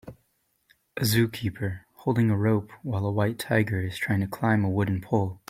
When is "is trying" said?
3.83-4.21